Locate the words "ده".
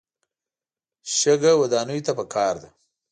2.61-2.69